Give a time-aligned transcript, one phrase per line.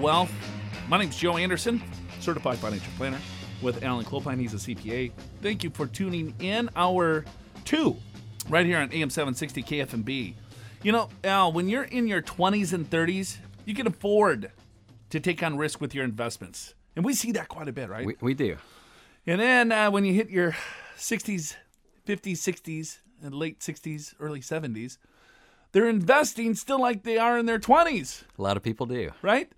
[0.00, 0.32] Wealth.
[0.88, 1.82] My name's Joe Anderson,
[2.20, 3.18] certified financial planner
[3.60, 4.38] with Alan Clopine.
[4.38, 5.12] He's a CPA.
[5.40, 6.68] Thank you for tuning in.
[6.76, 7.24] hour
[7.64, 7.96] two,
[8.48, 10.34] right here on AM 760 KFMB.
[10.82, 14.50] You know, Al, when you're in your 20s and 30s, you can afford
[15.10, 16.74] to take on risk with your investments.
[16.96, 18.04] And we see that quite a bit, right?
[18.04, 18.56] We, we do.
[19.26, 20.56] And then uh, when you hit your
[20.98, 21.54] 60s,
[22.06, 24.98] 50s, 60s, and late 60s, early 70s,
[25.70, 29.12] they're investing still like they are in their 20s, A lot of people do.
[29.22, 29.50] right?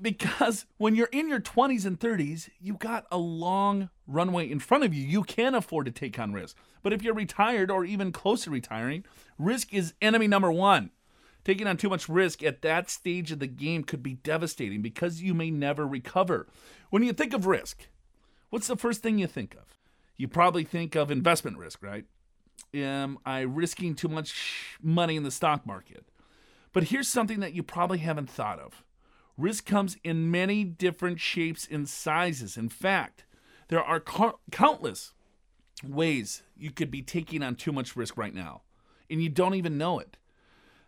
[0.00, 4.84] Because when you're in your 20s and 30s, you got a long runway in front
[4.84, 5.04] of you.
[5.04, 6.56] You can afford to take on risk.
[6.82, 9.04] But if you're retired or even close to retiring,
[9.38, 10.90] risk is enemy number one.
[11.44, 15.22] Taking on too much risk at that stage of the game could be devastating because
[15.22, 16.46] you may never recover.
[16.90, 17.88] When you think of risk,
[18.50, 19.78] what's the first thing you think of?
[20.16, 22.04] You probably think of investment risk, right?
[22.74, 26.04] Am I risking too much money in the stock market?
[26.72, 28.84] But here's something that you probably haven't thought of
[29.40, 32.56] risk comes in many different shapes and sizes.
[32.56, 33.24] In fact,
[33.68, 35.12] there are co- countless
[35.84, 38.62] ways you could be taking on too much risk right now,
[39.08, 40.16] and you don't even know it.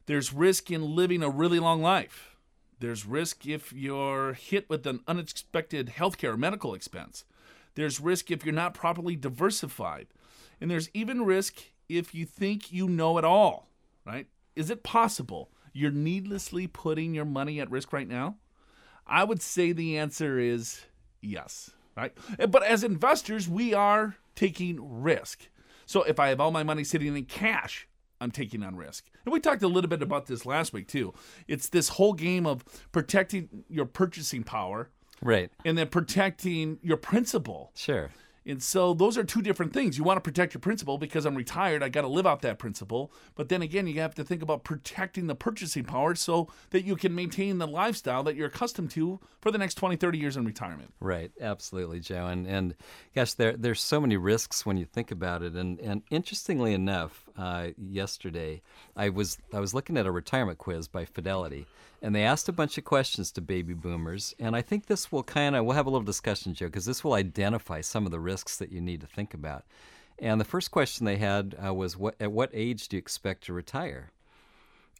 [0.07, 2.37] There's risk in living a really long life.
[2.81, 7.25] There's risk if you're hit with an unexpected healthcare or medical expense.
[7.77, 10.09] There's risk if you're not properly diversified.
[10.61, 13.69] And there's even risk if you think you know it all,
[14.05, 14.27] right?
[14.57, 18.37] Is it possible you're needlessly putting your money at risk right now?
[19.07, 20.83] I would say the answer is
[21.21, 22.13] yes, right?
[22.39, 25.49] Eh, but as investors, we are taking risk.
[25.87, 27.89] So if I have all my money sitting in cash,
[28.21, 29.05] I'm taking on risk.
[29.25, 31.13] And we talked a little bit about this last week too.
[31.49, 34.91] It's this whole game of protecting your purchasing power
[35.21, 35.51] Right.
[35.65, 37.73] and then protecting your principal.
[37.75, 38.11] Sure.
[38.47, 39.99] And so those are two different things.
[39.99, 42.59] You want to protect your principal because I'm retired, I got to live out that
[42.59, 43.13] principal.
[43.35, 46.97] But then again, you have to think about protecting the purchasing power so that you
[46.97, 50.45] can maintain the lifestyle that you're accustomed to for the next 20, 30 years in
[50.45, 50.93] retirement.
[51.01, 51.31] Right.
[51.41, 52.27] Absolutely, Joe.
[52.27, 52.75] And and
[53.15, 55.55] gosh, there there's so many risks when you think about it.
[55.55, 58.63] And and interestingly enough, uh, yesterday
[58.97, 61.67] I was I was looking at a retirement quiz by Fidelity,
[62.01, 64.35] and they asked a bunch of questions to baby boomers.
[64.39, 67.05] And I think this will kind of we'll have a little discussion, Joe, because this
[67.05, 69.65] will identify some of the risks that you need to think about.
[70.19, 73.45] And the first question they had uh, was, "What at what age do you expect
[73.45, 74.13] to retire?"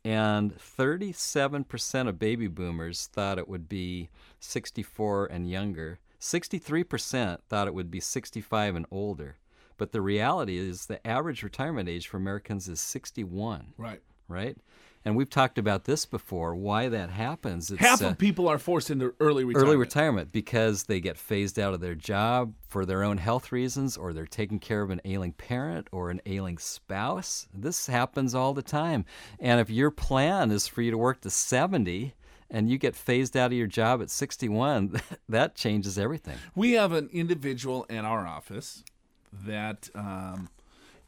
[0.05, 4.09] And 37% of baby boomers thought it would be
[4.41, 6.01] 64 and younger.
[6.21, 9.37] 63% thought it would be 65 and older.
[9.83, 14.01] But the reality is the average retirement age for Americans is 61, Right.
[14.29, 14.57] right?
[15.05, 17.69] And we've talked about this before, why that happens.
[17.73, 19.69] It's, Half uh, of people are forced into early retirement.
[19.69, 23.97] early retirement because they get phased out of their job for their own health reasons
[23.97, 28.55] or they're taking care of an ailing parent or an ailing spouse this happens all
[28.55, 29.05] the time
[29.41, 32.15] and if your plan is for you to work to 70
[32.55, 36.93] and you get phased out of your job at 61 that changes everything We have
[36.93, 38.85] an individual in our office
[39.33, 40.49] that um,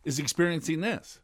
[0.05, 1.21] is experiencing this,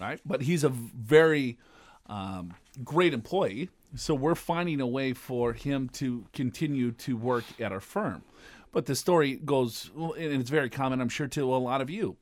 [0.00, 0.20] right?
[0.24, 1.58] But he's a very
[2.06, 7.72] um, great employee, so we're finding a way for him to continue to work at
[7.72, 8.22] our firm.
[8.72, 12.16] But the story goes, and it's very common, I'm sure, to a lot of you.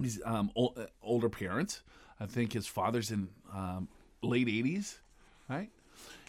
[0.00, 1.82] He's um, ol- uh, older parents.
[2.20, 3.88] I think his father's in um,
[4.22, 4.98] late 80s,
[5.48, 5.70] right?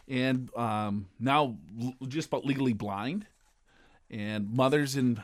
[0.07, 3.27] And um, now l- just about legally blind
[4.09, 5.21] and mothers in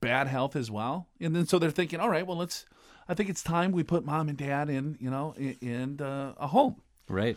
[0.00, 1.08] bad health as well.
[1.20, 2.66] And then so they're thinking, all right, well, let's.
[3.08, 6.34] I think it's time we put mom and dad in, you know, in, in uh,
[6.38, 6.76] a home.
[7.08, 7.36] right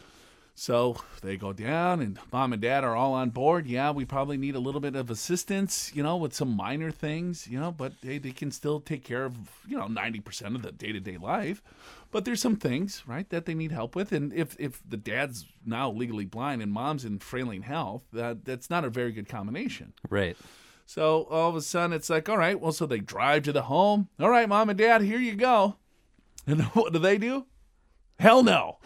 [0.54, 3.66] So they go down, and mom and dad are all on board.
[3.66, 7.48] Yeah, we probably need a little bit of assistance, you know, with some minor things,
[7.48, 9.36] you know, but they, they can still take care of,
[9.68, 11.64] you know, 90% of the day to day life.
[12.12, 14.12] But there's some things, right, that they need help with.
[14.12, 18.70] And if, if the dad's now legally blind and mom's in frailing health, that, that's
[18.70, 19.94] not a very good combination.
[20.08, 20.38] right
[20.86, 23.64] So all of a sudden, it's like, all right, well, so they drive to the
[23.64, 24.10] home.
[24.20, 25.78] All right, mom and dad, here you go.
[26.46, 27.46] And what do they do?
[28.20, 28.80] Hell no.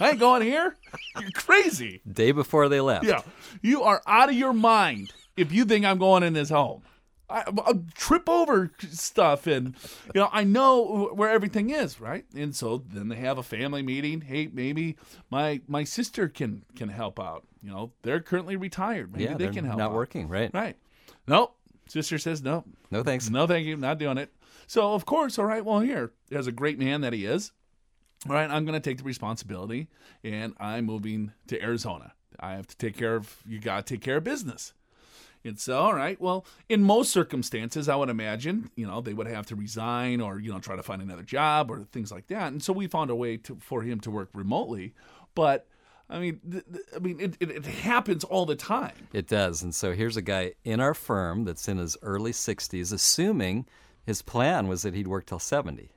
[0.00, 0.76] I ain't going here.
[1.20, 2.02] You're crazy.
[2.10, 3.22] day before they left Yeah.
[3.62, 6.82] You are out of your mind if you think I'm going in this home.
[7.28, 9.74] I, I trip over stuff and
[10.14, 13.82] you know I know where everything is right and so then they have a family
[13.82, 14.96] meeting hey maybe
[15.30, 19.48] my my sister can can help out you know they're currently retired maybe yeah, they
[19.48, 19.94] can help not out.
[19.94, 20.50] working, right?
[20.52, 20.76] right
[21.30, 21.56] nope.
[21.88, 23.30] Sister says no No thanks.
[23.30, 23.76] no thank you.
[23.76, 24.30] Not doing it.
[24.66, 26.12] So of course all right well here.
[26.30, 27.52] As a great man that he is.
[28.28, 29.88] All right i'm going to take the responsibility
[30.22, 32.12] and i'm moving to arizona.
[32.38, 34.74] I have to take care of you got to take care of business.
[35.42, 39.26] And so, all right, well, in most circumstances, I would imagine, you know, they would
[39.26, 42.52] have to resign or, you know, try to find another job or things like that.
[42.52, 44.92] And so we found a way to, for him to work remotely.
[45.34, 45.66] But,
[46.10, 48.94] I mean, th- th- I mean, it, it, it happens all the time.
[49.12, 49.62] It does.
[49.62, 53.66] And so here's a guy in our firm that's in his early 60s, assuming
[54.04, 55.90] his plan was that he'd work till 70.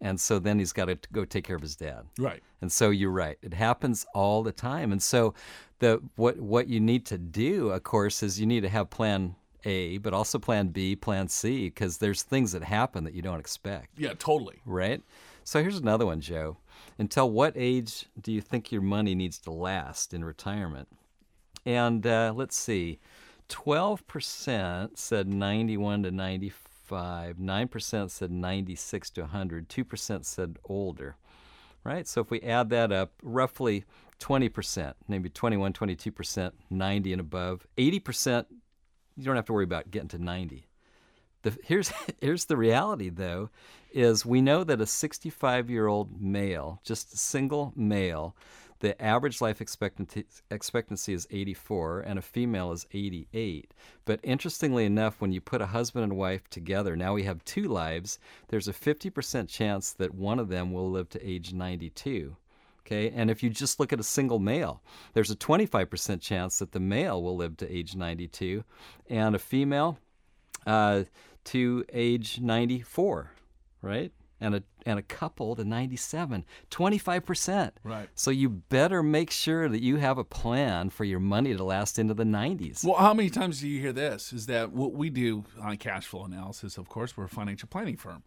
[0.00, 2.06] And so then he's got to go take care of his dad.
[2.18, 2.42] Right.
[2.62, 3.36] And so you're right.
[3.42, 4.92] It happens all the time.
[4.92, 5.34] And so
[5.80, 9.34] the what what you need to do, of course, is you need to have plan
[9.66, 13.40] A, but also plan B, plan C, because there's things that happen that you don't
[13.40, 14.56] expect, Yeah, totally.
[14.64, 15.02] right?
[15.44, 16.56] So here's another one, Joe.
[16.98, 20.88] Until what age do you think your money needs to last in retirement?
[21.64, 23.00] And uh, let's see,
[23.48, 31.16] 12% said 91 to 95, 9% said 96 to 100, 2% said older,
[31.84, 32.06] right?
[32.06, 33.84] So if we add that up, roughly
[34.20, 38.46] 20%, maybe 21, 22%, 90 and above, 80%,
[39.16, 40.66] you don't have to worry about getting to 90.
[41.42, 43.50] The, here's here's the reality though
[43.92, 48.36] is we know that a 65 year old male just a single male
[48.80, 53.72] the average life expectancy expectancy is 84 and a female is 88
[54.04, 57.64] but interestingly enough when you put a husband and wife together now we have two
[57.64, 62.36] lives there's a 50% chance that one of them will live to age 92
[62.86, 64.82] Okay, and if you just look at a single male,
[65.12, 68.64] there's a 25% chance that the male will live to age 92,
[69.08, 69.98] and a female
[70.66, 71.04] uh,
[71.44, 73.30] to age 94,
[73.82, 74.12] right?
[74.42, 77.70] And a and a couple to 97, 25%.
[77.84, 78.08] Right.
[78.14, 81.98] So you better make sure that you have a plan for your money to last
[81.98, 82.82] into the 90s.
[82.82, 84.32] Well, how many times do you hear this?
[84.32, 86.78] Is that what we do on cash flow analysis?
[86.78, 88.22] Of course, we're a financial planning firm.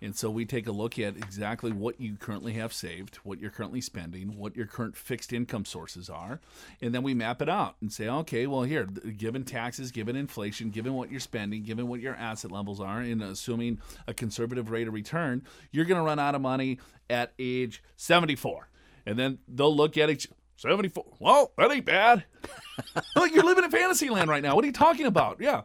[0.00, 3.50] And so we take a look at exactly what you currently have saved, what you're
[3.50, 6.40] currently spending, what your current fixed income sources are,
[6.80, 10.70] and then we map it out and say, okay, well, here, given taxes, given inflation,
[10.70, 14.86] given what you're spending, given what your asset levels are, and assuming a conservative rate
[14.86, 15.42] of return,
[15.72, 16.78] you're going to run out of money
[17.10, 18.68] at age 74.
[19.06, 20.26] And then they'll look at it.
[20.56, 21.04] 74.
[21.20, 22.24] Well, that ain't bad.
[23.16, 24.56] Look, you're living in fantasy land right now.
[24.56, 25.40] What are you talking about?
[25.40, 25.62] Yeah.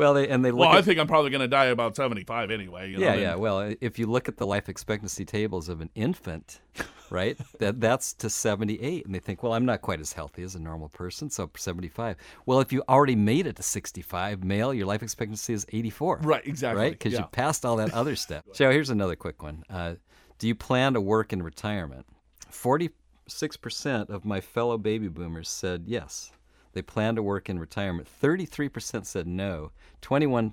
[0.00, 1.94] Well, they, and they look Well, at, I think I'm probably going to die about
[1.94, 2.90] 75 anyway.
[2.90, 3.34] You know, yeah, yeah.
[3.34, 6.62] Well, if you look at the life expectancy tables of an infant,
[7.10, 10.54] right, that that's to 78, and they think, well, I'm not quite as healthy as
[10.54, 12.16] a normal person, so 75.
[12.46, 16.20] Well, if you already made it to 65, male, your life expectancy is 84.
[16.22, 16.82] Right, exactly.
[16.82, 17.20] Right, because yeah.
[17.20, 18.44] you passed all that other stuff.
[18.54, 19.64] Joe, here's another quick one.
[19.68, 19.96] Uh,
[20.38, 22.06] do you plan to work in retirement?
[22.50, 26.32] 46% of my fellow baby boomers said yes.
[26.72, 28.08] They plan to work in retirement.
[28.22, 29.72] 33% said no.
[30.02, 30.52] 21%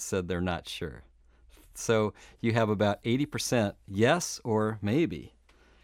[0.00, 1.04] said they're not sure.
[1.74, 5.34] So you have about 80% yes or maybe,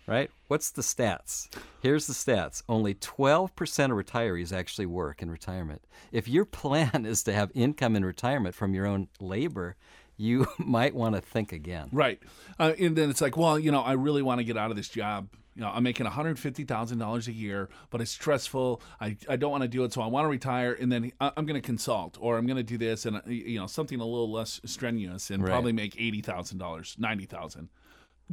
[0.07, 0.31] right?
[0.49, 1.49] What's the stats?
[1.81, 2.63] Here's the stats.
[2.69, 3.51] Only 12%
[3.85, 5.83] of retirees actually work in retirement.
[6.13, 9.77] If your plan is to have income in retirement from your own labor,
[10.17, 11.89] you might want to think again.
[11.93, 12.21] Right.
[12.59, 14.77] Uh, and then it's like, well, you know, I really want to get out of
[14.77, 15.29] this job.
[15.59, 18.81] You know, I'm making $150,000 a year, but it's stressful.
[19.01, 20.73] I, I don't want to do it, so I want to retire.
[20.73, 23.59] And then I'm going to consult or I'm going to do this and, uh, you
[23.59, 25.51] know, something a little less strenuous and Right.
[25.51, 27.69] probably make $80,000, 90,000.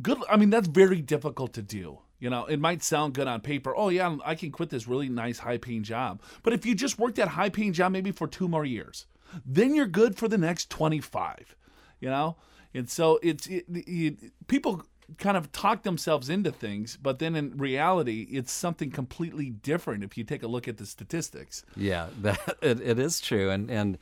[0.03, 0.19] Good.
[0.29, 1.97] I mean, that's very difficult to do.
[2.19, 3.75] You know, it might sound good on paper.
[3.75, 6.21] Oh, yeah, I can quit this really nice, high paying job.
[6.43, 9.07] But if you just work that high paying job maybe for two more years,
[9.43, 11.55] then you're good for the next 25
[12.01, 12.35] you know
[12.73, 14.83] and so it's it, it, people
[15.17, 20.17] kind of talk themselves into things but then in reality it's something completely different if
[20.17, 23.97] you take a look at the statistics Yeah, that it, it is true, and and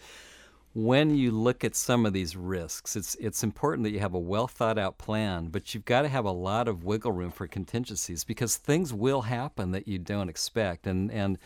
[0.76, 4.20] when you look at some of these risks, it's it's important that you have a
[4.20, 7.48] well thought out plan, but you've got to have a lot of wiggle room for
[7.48, 11.38] contingencies because things will happen that you don't expect, and and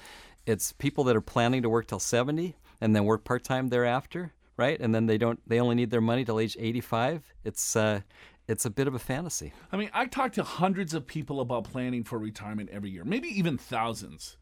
[0.46, 4.34] it's people that are planning to work till seventy and then work part time thereafter,
[4.56, 4.80] right?
[4.80, 7.24] And then they don't they only need their money till age eighty five.
[7.44, 8.02] It's uh,
[8.48, 9.54] it's a bit of a fantasy.
[9.72, 13.28] i mean i talk to hundreds of people about planning for retirement every year maybe
[13.28, 14.38] even thousands.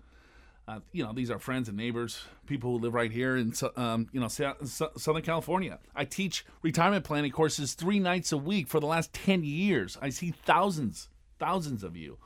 [0.67, 4.07] Uh, you know these are friends and neighbors people who live right here in um,
[4.12, 5.77] you know Sou- Sou- southern california.
[5.95, 9.95] I teach retirement planning courses three nights a week for the last 10 years.
[10.01, 12.17] I see thousands thousands of you.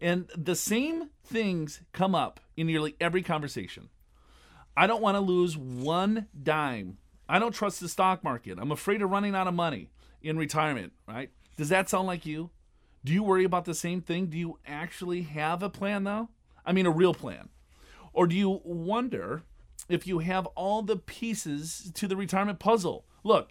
[0.00, 3.88] And the same things come up in nearly every conversation.
[4.76, 6.98] I don't want to lose one dime.
[7.28, 8.58] I don't trust the stock market.
[8.60, 9.88] I'm afraid of running out of money
[10.22, 11.30] in retirement, right?
[11.56, 12.50] Does that sound like you?
[13.04, 14.26] Do you worry about the same thing?
[14.26, 16.28] Do you actually have a plan though?
[16.64, 17.48] I mean, a real plan.
[18.12, 19.42] Or do you wonder
[19.88, 23.06] if you have all the pieces to the retirement puzzle?
[23.24, 23.50] Look,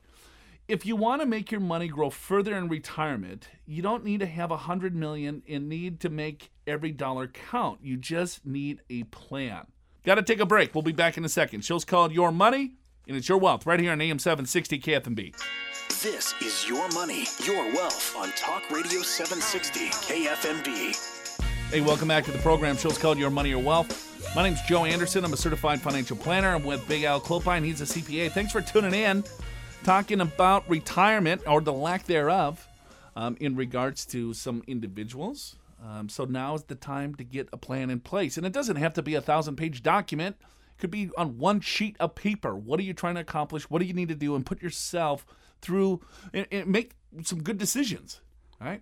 [0.68, 4.26] if you want to make your money grow further in retirement, you don't need to
[4.26, 7.80] have a hundred million and need to make every dollar count.
[7.82, 9.68] You just need a plan.
[10.04, 10.76] Got to take a break.
[10.76, 11.64] We'll be back in a second.
[11.64, 12.74] Show's called Your Money,
[13.08, 15.34] and it's Your Wealth right here on AM 760 KFMB.
[16.04, 21.72] This is Your Money, Your Wealth on Talk Radio 760 KFMB.
[21.72, 22.78] Hey, welcome back to the program.
[22.78, 24.36] Show's called Your Money, Your Wealth.
[24.36, 25.26] My name's Joe Anderson.
[25.26, 26.54] I'm a certified financial planner.
[26.54, 27.64] I'm with Big Al Clopine.
[27.64, 28.32] He's a CPA.
[28.32, 29.24] Thanks for tuning in,
[29.84, 32.68] talking about retirement or the lack thereof
[33.16, 35.56] um, in regards to some individuals.
[35.84, 38.38] Um, so now is the time to get a plan in place.
[38.38, 41.60] And it doesn't have to be a thousand page document, it could be on one
[41.60, 42.56] sheet of paper.
[42.56, 43.68] What are you trying to accomplish?
[43.68, 44.36] What do you need to do?
[44.36, 45.26] And put yourself
[45.62, 46.02] through
[46.34, 48.22] and, and make some good decisions,
[48.60, 48.82] right?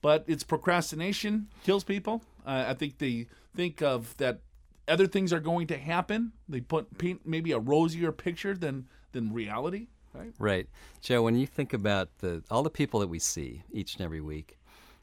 [0.00, 2.22] But it's procrastination kills people.
[2.46, 4.40] Uh, I think they think of that
[4.86, 6.32] other things are going to happen.
[6.48, 10.32] They put paint maybe a rosier picture than than reality, right?
[10.38, 10.68] Right,
[11.00, 11.22] Joe.
[11.22, 14.58] When you think about the all the people that we see each and every week,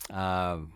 [0.10, 0.74] um,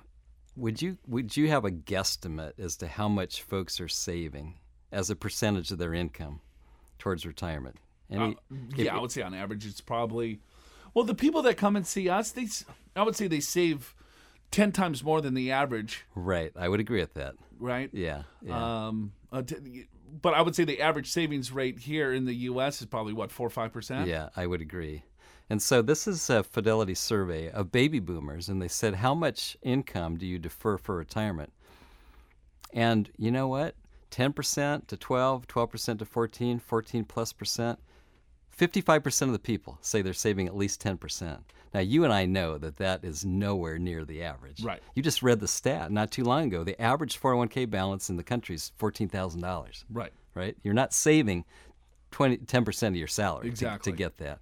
[0.55, 4.59] would you would you have a guesstimate as to how much folks are saving
[4.91, 6.41] as a percentage of their income
[6.97, 7.77] towards retirement?
[8.13, 8.31] Uh,
[8.75, 10.39] yeah, I would say on average it's probably.
[10.93, 12.47] Well, the people that come and see us, they
[12.95, 13.93] I would say they save
[14.51, 16.05] ten times more than the average.
[16.15, 17.35] Right, I would agree with that.
[17.59, 17.89] Right.
[17.93, 18.23] Yeah.
[18.41, 18.87] yeah.
[18.87, 19.87] Um, uh, t-
[20.21, 22.81] but I would say the average savings rate here in the U.S.
[22.81, 24.07] is probably what four or five percent.
[24.07, 25.03] Yeah, I would agree.
[25.49, 29.57] And so this is a Fidelity survey of baby boomers, and they said, How much
[29.63, 31.51] income do you defer for retirement?
[32.71, 33.75] And you know what?
[34.11, 37.79] 10% to 12, 12% to 14, 14 plus percent.
[38.59, 41.39] 55% of the people say they're saving at least 10%.
[41.73, 44.63] Now, you and I know that that is nowhere near the average.
[44.63, 44.81] Right.
[44.95, 46.63] You just read the stat not too long ago.
[46.63, 49.83] The average 401k balance in the country is $14,000.
[49.91, 50.11] Right.
[50.33, 50.57] Right?
[50.63, 51.45] You're not saving
[52.11, 53.91] 20, 10% of your salary exactly.
[53.91, 54.39] to, to get that.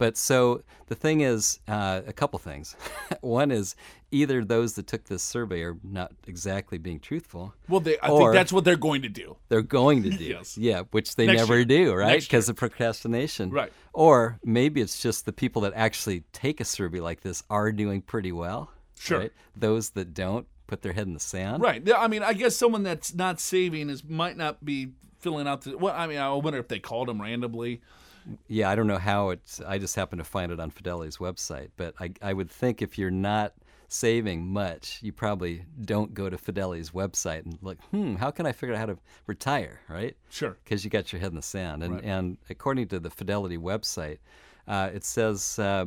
[0.00, 2.74] But so the thing is, uh, a couple things.
[3.20, 3.76] One is
[4.10, 7.52] either those that took this survey are not exactly being truthful.
[7.68, 9.36] Well, they, I think that's what they're going to do.
[9.50, 10.24] They're going to do.
[10.24, 10.56] yes.
[10.56, 11.64] Yeah, which they Next never year.
[11.66, 12.18] do, right?
[12.18, 13.50] Because of procrastination.
[13.50, 13.70] Right.
[13.92, 18.00] Or maybe it's just the people that actually take a survey like this are doing
[18.00, 18.70] pretty well.
[18.98, 19.18] Sure.
[19.18, 19.32] Right?
[19.54, 21.62] Those that don't put their head in the sand.
[21.62, 21.86] Right.
[21.94, 25.76] I mean, I guess someone that's not saving is might not be filling out the.
[25.76, 27.82] Well, I mean, I wonder if they called them randomly.
[28.48, 29.60] Yeah, I don't know how it's.
[29.60, 32.98] I just happened to find it on Fidelity's website, but I, I would think if
[32.98, 33.54] you're not
[33.88, 38.52] saving much, you probably don't go to Fidelity's website and look, hmm, how can I
[38.52, 40.16] figure out how to retire, right?
[40.28, 40.56] Sure.
[40.62, 41.82] Because you got your head in the sand.
[41.82, 42.04] And, Right.
[42.04, 44.18] and according to the Fidelity website,
[44.68, 45.86] uh, it says uh,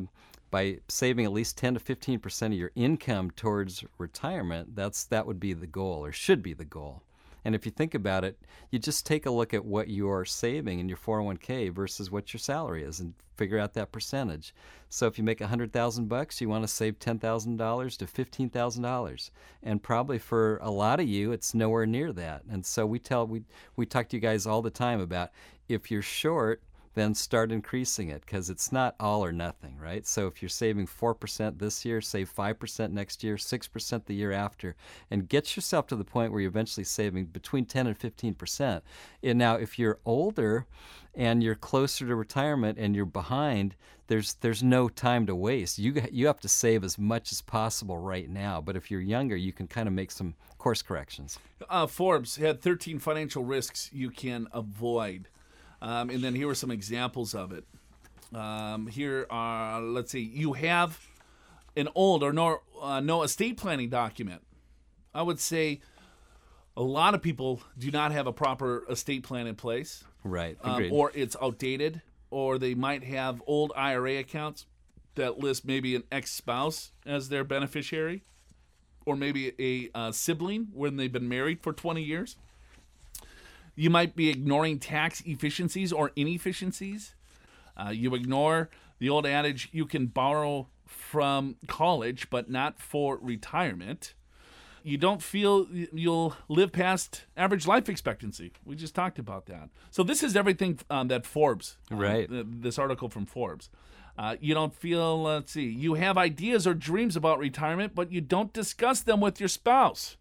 [0.50, 5.26] by saving at least 10 to 15 percent of your income towards retirement, that's that
[5.26, 7.02] would be the goal or should be the goal.
[7.44, 8.38] And if you think about it,
[8.70, 12.38] you just take a look at what you're saving in your 401k versus what your
[12.38, 14.54] salary is and figure out that percentage.
[14.88, 19.30] So if you make 100,000 bucks, you want to save $10,000 to $15,000.
[19.62, 22.42] And probably for a lot of you, it's nowhere near that.
[22.48, 23.42] And so we tell we
[23.76, 25.30] we talk to you guys all the time about
[25.68, 26.62] if you're short,
[26.94, 30.06] then start increasing it because it's not all or nothing, right?
[30.06, 34.76] So if you're saving 4% this year, save 5% next year, 6% the year after,
[35.10, 38.82] and get yourself to the point where you're eventually saving between 10 and 15%.
[39.22, 40.66] And now, if you're older
[41.14, 43.74] and you're closer to retirement and you're behind,
[44.06, 45.78] there's there's no time to waste.
[45.78, 48.60] You you have to save as much as possible right now.
[48.60, 51.38] But if you're younger, you can kind of make some course corrections.
[51.68, 55.28] Uh, Forbes had 13 financial risks you can avoid.
[55.84, 57.64] Um, and then here are some examples of it.
[58.34, 60.98] Um, here are, let's see, you have
[61.76, 64.42] an old or no, uh, no estate planning document.
[65.14, 65.80] I would say
[66.74, 70.56] a lot of people do not have a proper estate plan in place, Right.
[70.62, 72.00] um, or it's outdated,
[72.30, 74.64] or they might have old IRA accounts
[75.16, 78.24] that list maybe an ex spouse as their beneficiary,
[79.04, 82.36] or maybe a uh, sibling when they've been married for 20 years.
[83.76, 87.14] You might be ignoring tax efficiencies or inefficiencies.
[87.76, 94.14] Uh, you ignore the old adage you can borrow from college, but not for retirement.
[94.84, 98.52] You don't feel you'll live past average life expectancy.
[98.64, 99.70] We just talked about that.
[99.90, 102.28] So, this is everything um, that Forbes, uh, Right.
[102.28, 103.70] th- this article from Forbes.
[104.16, 108.20] Uh, you don't feel, let's see, you have ideas or dreams about retirement, but you
[108.20, 110.16] don't discuss them with your spouse.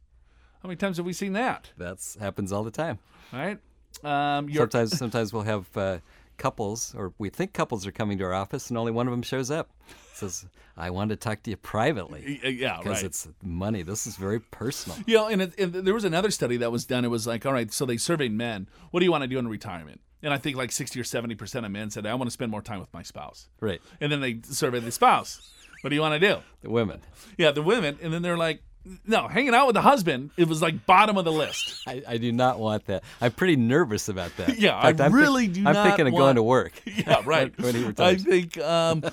[0.63, 1.69] How many times have we seen that?
[1.77, 2.97] That's happens all the time.
[3.33, 3.59] Right?
[4.03, 5.97] Um, Sometimes, sometimes we'll have uh,
[6.37, 9.21] couples, or we think couples are coming to our office, and only one of them
[9.21, 9.69] shows up.
[10.13, 10.45] Says,
[10.77, 13.03] "I want to talk to you privately." Yeah, Because right.
[13.05, 13.83] it's money.
[13.83, 14.97] This is very personal.
[15.05, 17.03] You know, and, it, and there was another study that was done.
[17.03, 18.67] It was like, all right, so they surveyed men.
[18.91, 20.01] What do you want to do in retirement?
[20.21, 22.61] And I think like 60 or 70% of men said, I want to spend more
[22.61, 23.49] time with my spouse.
[23.59, 23.81] Right.
[23.99, 25.51] And then they surveyed the spouse.
[25.81, 26.37] What do you want to do?
[26.61, 27.01] The women.
[27.37, 27.97] Yeah, the women.
[28.01, 28.61] And then they're like,
[29.05, 31.83] no, hanging out with the husband, it was like bottom of the list.
[31.87, 33.03] I, I do not want that.
[33.21, 34.59] I'm pretty nervous about that.
[34.59, 36.73] Yeah, fact, I I'm think- really do I'm not thinking of want- going to work.
[36.85, 37.53] Yeah, right.
[37.99, 39.03] I think, um,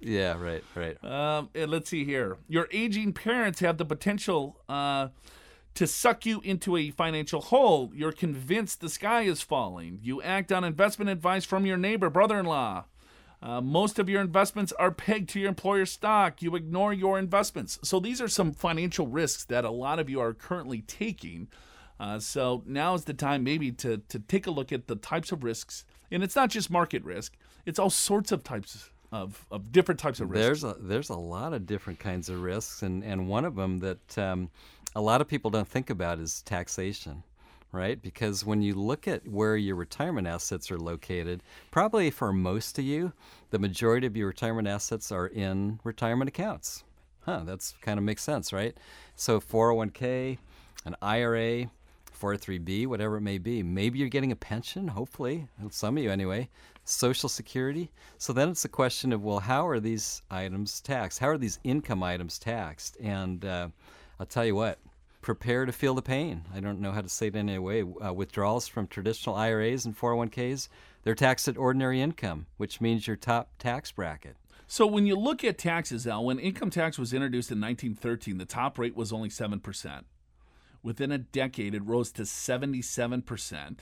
[0.00, 1.04] yeah, right, right.
[1.04, 2.36] um, and let's see here.
[2.48, 5.08] Your aging parents have the potential uh,
[5.74, 7.90] to suck you into a financial hole.
[7.94, 9.98] You're convinced the sky is falling.
[10.02, 12.84] You act on investment advice from your neighbor, brother in law.
[13.40, 16.42] Uh, most of your investments are pegged to your employer's stock.
[16.42, 17.78] You ignore your investments.
[17.82, 21.48] So these are some financial risks that a lot of you are currently taking.
[22.00, 25.32] Uh, so now is the time maybe to to take a look at the types
[25.32, 29.72] of risks, and it's not just market risk; it's all sorts of types of, of
[29.72, 30.44] different types of risks.
[30.44, 33.78] There's a there's a lot of different kinds of risks, and and one of them
[33.78, 34.50] that um,
[34.94, 37.24] a lot of people don't think about is taxation,
[37.72, 38.00] right?
[38.00, 42.84] Because when you look at where your retirement assets are located, probably for most of
[42.84, 43.12] you,
[43.50, 46.84] the majority of your retirement assets are in retirement accounts.
[47.20, 47.42] Huh?
[47.44, 48.76] That's kind of makes sense, right?
[49.16, 50.38] So 401k,
[50.84, 51.70] an IRA.
[52.18, 53.62] 403b, whatever it may be.
[53.62, 56.48] Maybe you're getting a pension, hopefully, some of you anyway,
[56.84, 57.90] Social Security.
[58.18, 61.20] So then it's a question of, well, how are these items taxed?
[61.20, 62.96] How are these income items taxed?
[63.00, 63.68] And uh,
[64.18, 64.78] I'll tell you what,
[65.28, 66.46] prepare to feel the pain.
[66.54, 67.82] I don't know how to say it any other way.
[67.82, 70.68] Uh, withdrawals from traditional IRAs and 401ks,
[71.02, 74.36] they're taxed at ordinary income, which means your top tax bracket.
[74.66, 78.46] So when you look at taxes, Al, when income tax was introduced in 1913, the
[78.46, 80.04] top rate was only 7%.
[80.82, 83.80] Within a decade, it rose to 77%,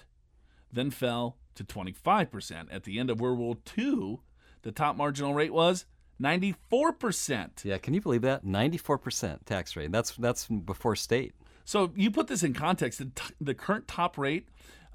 [0.72, 2.66] then fell to 25%.
[2.72, 4.18] At the end of World War II,
[4.62, 5.86] the top marginal rate was
[6.20, 7.64] 94%.
[7.64, 8.44] Yeah, can you believe that?
[8.44, 9.92] 94% tax rate.
[9.92, 11.34] That's that's before state.
[11.64, 14.48] So you put this in context, the, t- the current top rate,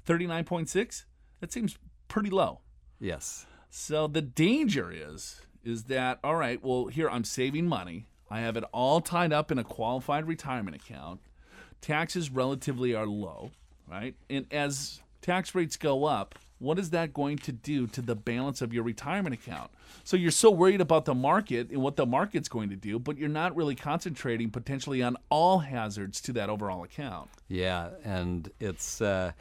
[0.06, 1.04] 39.6,
[1.40, 1.76] that seems
[2.08, 2.60] pretty low.
[2.98, 3.46] Yes.
[3.68, 8.06] So the danger is is that all right, well here I'm saving money.
[8.30, 11.20] I have it all tied up in a qualified retirement account.
[11.80, 13.50] Taxes relatively are low,
[13.88, 14.14] right?
[14.30, 18.62] And as tax rates go up, what is that going to do to the balance
[18.62, 19.70] of your retirement account?
[20.04, 23.18] So you're so worried about the market and what the market's going to do, but
[23.18, 27.30] you're not really concentrating potentially on all hazards to that overall account.
[27.48, 29.32] Yeah, and it's uh,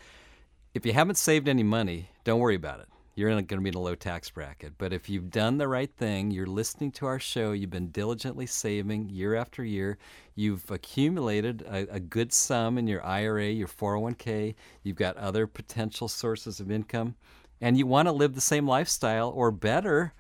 [0.73, 2.88] if you haven't saved any money, don't worry about it.
[3.15, 4.74] You're going to be in a low tax bracket.
[4.78, 8.45] But if you've done the right thing, you're listening to our show, you've been diligently
[8.45, 9.97] saving year after year,
[10.36, 16.08] you've accumulated a, a good sum in your IRA, your 401k, you've got other potential
[16.08, 17.15] sources of income,
[17.60, 20.13] and you want to live the same lifestyle or better,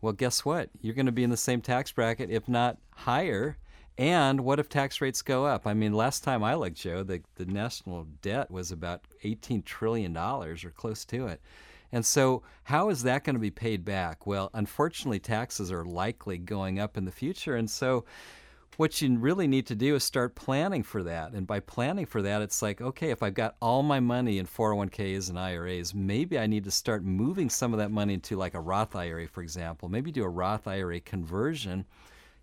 [0.00, 0.70] well, guess what?
[0.80, 3.56] You're going to be in the same tax bracket, if not higher.
[3.96, 5.66] And what if tax rates go up?
[5.66, 10.16] I mean, last time I looked, Joe, the, the national debt was about $18 trillion
[10.16, 11.40] or close to it.
[11.94, 14.26] And so, how is that going to be paid back?
[14.26, 17.54] Well, unfortunately, taxes are likely going up in the future.
[17.54, 18.04] And so,
[18.76, 21.34] what you really need to do is start planning for that.
[21.34, 24.46] And by planning for that, it's like, okay, if I've got all my money in
[24.46, 28.54] 401ks and IRAs, maybe I need to start moving some of that money into like
[28.54, 29.88] a Roth IRA, for example.
[29.88, 31.84] Maybe do a Roth IRA conversion.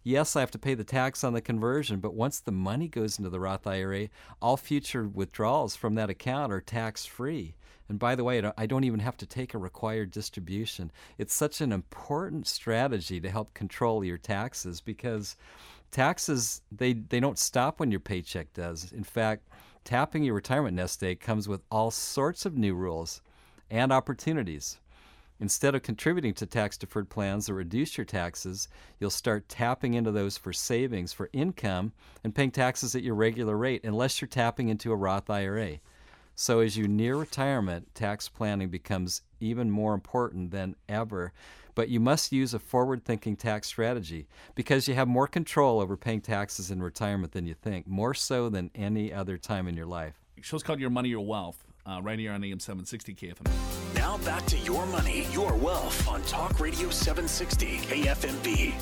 [0.01, 3.17] Yes, I have to pay the tax on the conversion, but once the money goes
[3.17, 4.07] into the Roth IRA,
[4.41, 7.55] all future withdrawals from that account are tax free.
[7.89, 10.91] And by the way, I don't- even have to take a required distribution.
[11.17, 15.35] It's such an important strategy to help control your taxes because
[15.91, 18.91] taxes they, they don't stop when your paycheck does.
[18.91, 19.47] In fact,
[19.83, 23.21] tapping your retirement nest egg comes with all sorts of new rules
[23.69, 24.79] and opportunities.
[25.39, 28.67] Instead of contributing to tax deferred plans that reduce your taxes,
[28.99, 31.91] you'll start tapping into those for savings, for income,
[32.23, 35.79] and paying taxes at your regular rate, unless you're tapping into a Roth IRA.
[36.41, 41.33] So, as you near retirement, tax planning becomes even more important than ever.
[41.75, 45.95] But you must use a forward thinking tax strategy because you have more control over
[45.95, 49.85] paying taxes in retirement than you think, more so than any other time in your
[49.85, 50.15] life.
[50.35, 53.93] The show's called Your Money, Your Wealth, uh, right here on AM 760 KFM.
[53.93, 58.73] Now back to your money, your wealth on Talk Radio 760 KFMB.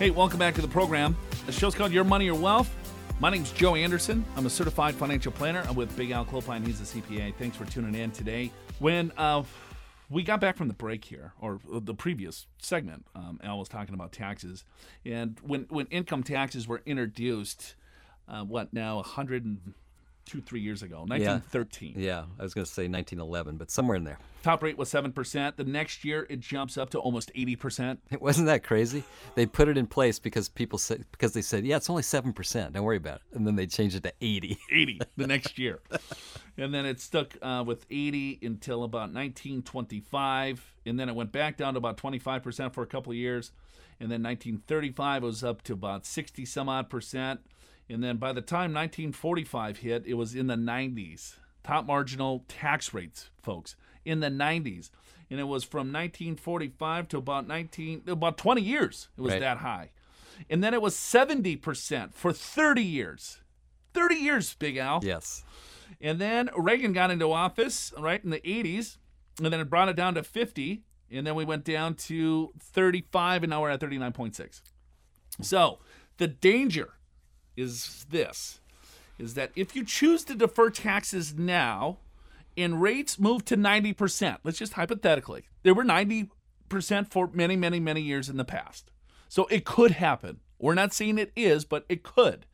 [0.00, 1.16] Hey, welcome back to the program.
[1.46, 2.68] The show's called Your Money, Your Wealth.
[3.20, 4.24] My name's Joe Anderson.
[4.34, 5.62] I'm a certified financial planner.
[5.68, 6.66] I'm with Big Al Clopine.
[6.66, 7.34] He's a CPA.
[7.34, 8.50] Thanks for tuning in today.
[8.78, 9.42] When uh,
[10.08, 13.92] we got back from the break here, or the previous segment, um, Al was talking
[13.92, 14.64] about taxes.
[15.04, 17.74] And when, when income taxes were introduced,
[18.26, 19.74] uh, what now, 100 and
[20.30, 21.94] two, three years ago, 1913.
[21.96, 24.18] Yeah, I was going to say 1911, but somewhere in there.
[24.44, 25.56] Top rate was 7%.
[25.56, 27.98] The next year, it jumps up to almost 80%.
[28.12, 29.02] It wasn't that crazy.
[29.34, 32.32] They put it in place because people said because they said, yeah, it's only seven
[32.32, 32.74] percent.
[32.74, 33.36] Don't worry about it.
[33.36, 34.56] And then they changed it to 80.
[34.72, 35.80] 80 the next year.
[36.56, 40.74] and then it stuck uh, with 80 until about 1925.
[40.86, 43.50] And then it went back down to about 25% for a couple of years.
[43.98, 47.40] And then 1935 was up to about 60 some odd percent.
[47.90, 51.34] And then by the time 1945 hit, it was in the 90s.
[51.64, 53.74] Top marginal tax rates, folks,
[54.04, 54.90] in the 90s.
[55.28, 59.08] And it was from 1945 to about 19 about 20 years.
[59.18, 59.40] It was Right.
[59.40, 59.90] that high.
[60.48, 63.40] And then it was 70% for 30 years.
[63.92, 65.00] 30 years, Big Al.
[65.02, 65.44] Yes.
[66.00, 68.98] And then Reagan got into office, right, in the 80s,
[69.42, 73.42] and then it brought it down to 50, and then we went down to 35,
[73.42, 74.62] and now we're at 39.6.
[75.42, 75.80] So
[76.16, 76.94] the danger
[77.60, 78.60] is this
[79.20, 81.98] is that if you choose to defer taxes now
[82.56, 86.30] and rates move to 90%, let's just hypothetically, they were 90%
[87.10, 88.90] for many, many, many years in the past.
[89.28, 90.40] So it could happen.
[90.58, 92.46] We're not saying it is, but it could.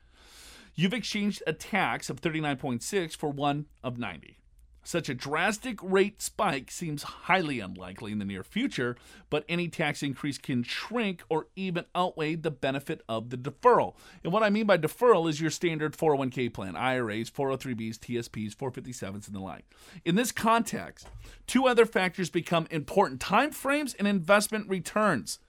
[0.74, 4.38] You've exchanged a tax of 39.6 for one of 90.
[4.86, 8.96] Such a drastic rate spike seems highly unlikely in the near future,
[9.30, 13.96] but any tax increase can shrink or even outweigh the benefit of the deferral.
[14.22, 19.26] And what I mean by deferral is your standard 401k plan, IRAs, 403bs, TSPs, 457s,
[19.26, 19.64] and the like.
[20.04, 21.08] In this context,
[21.48, 25.40] two other factors become important time frames and investment returns.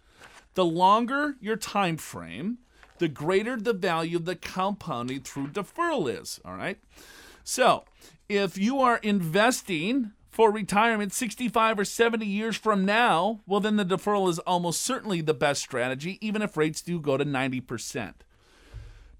[0.56, 2.58] The longer your time frame,
[2.98, 6.40] the greater the value of the compounding through deferral is.
[6.44, 6.80] All right.
[7.44, 7.86] So
[8.30, 13.86] if you are investing for retirement 65 or 70 years from now, well, then the
[13.86, 18.14] deferral is almost certainly the best strategy, even if rates do go to 90%.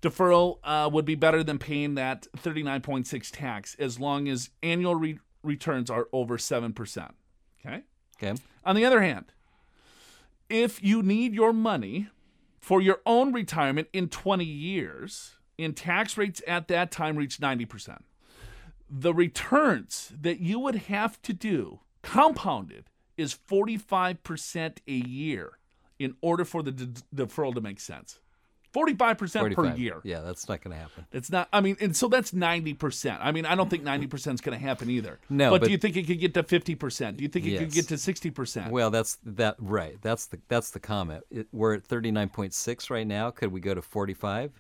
[0.02, 5.20] Deferral uh, would be better than paying that 39.6 tax as long as annual re-
[5.42, 7.12] returns are over 7%.
[7.66, 7.84] Okay.
[8.22, 8.40] Okay.
[8.64, 9.26] On the other hand,
[10.50, 12.10] if you need your money
[12.60, 18.00] for your own retirement in 20 years, and tax rates at that time reach 90%,
[18.90, 22.86] the returns that you would have to do compounded
[23.18, 25.58] is 45% a year
[26.00, 28.20] in order for the de- deferral to make sense.
[28.74, 30.02] 45%, per year.
[30.04, 31.06] Yeah, that's not going to happen.
[31.12, 31.48] It's not.
[31.52, 33.20] I mean, and so that's ninety percent.
[33.24, 35.20] I mean, I don't think ninety percent is going to happen either.
[35.30, 37.18] No, but, but- do you think it could get to fifty percent?
[37.18, 38.72] Do you think it could get to sixty percent?
[38.72, 39.98] Well, that's that right.
[40.02, 41.24] That's the that's the comment.
[41.32, 43.32] It, we're at 39.6 right now.
[43.32, 44.52] Could we go to 45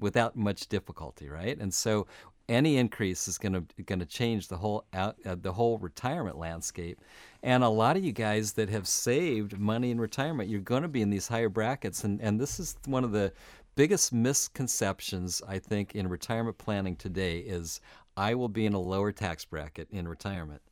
[0.00, 1.56] without much difficulty, right?
[1.58, 2.06] And so
[2.48, 6.38] any increase is going to going to change the whole out uh, the whole retirement
[6.38, 7.00] landscape.
[7.42, 10.88] And a lot of you guys that have saved money in retirement, you're going to
[10.88, 13.32] be in these higher brackets and and this is one of the
[13.76, 17.80] biggest misconceptions I think in retirement planning today is
[18.16, 20.62] I will be in a lower tax bracket in retirement.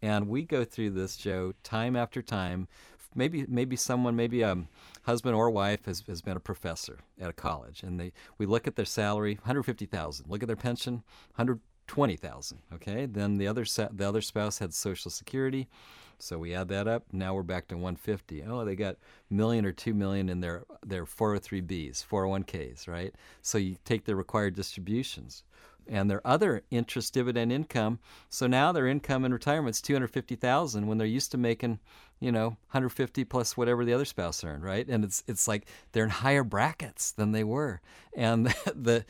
[0.00, 2.66] And we go through this, Joe, time after time.
[3.14, 4.56] Maybe maybe someone, maybe a
[5.02, 8.66] husband or wife has, has been a professor at a college, and they we look
[8.66, 10.28] at their salary, 150,000.
[10.28, 11.02] Look at their pension,
[11.36, 12.58] 120,000.
[12.74, 15.68] Okay, then the other the other spouse had Social Security,
[16.18, 17.04] so we add that up.
[17.12, 18.44] Now we're back to 150.
[18.44, 18.96] Oh, they got
[19.28, 23.14] million or two million in their their 403bs, 401ks, right?
[23.40, 25.42] So you take the required distributions
[25.88, 27.98] and their other interest dividend income.
[28.28, 31.78] So now their income in retirement is 250,000 when they're used to making,
[32.20, 34.86] you know, 150 plus whatever the other spouse earned, right?
[34.88, 37.80] And it's it's like they're in higher brackets than they were.
[38.14, 39.04] And the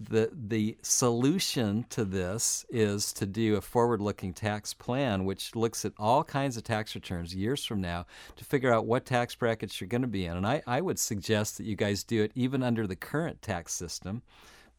[0.00, 5.92] the the solution to this is to do a forward-looking tax plan which looks at
[5.98, 9.88] all kinds of tax returns years from now to figure out what tax brackets you're
[9.88, 12.62] going to be in and I, I would suggest that you guys do it even
[12.62, 14.22] under the current tax system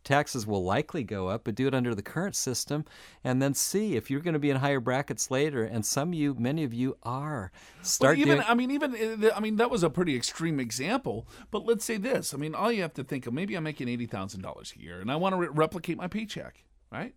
[0.04, 2.86] taxes will likely go up, but do it under the current system
[3.24, 5.64] and then see if you're going to be in higher brackets later.
[5.64, 7.52] And some of you, many of you are.
[7.82, 8.48] Start even doing.
[8.48, 11.28] I mean, even uh, I mean, that was a pretty extreme example.
[11.52, 12.34] But let's say this.
[12.34, 14.82] I mean, all you have to think of maybe I'm making eighty thousand dollars a
[14.82, 17.14] year, and I want to re- replicate my paycheck, right?